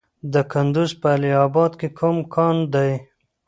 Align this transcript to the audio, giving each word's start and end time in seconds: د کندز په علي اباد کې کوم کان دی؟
د 0.33 0.35
کندز 0.51 0.91
په 1.01 1.07
علي 1.15 1.31
اباد 1.45 1.71
کې 1.79 1.87
کوم 1.99 2.17
کان 2.33 2.55
دی؟ 2.73 2.91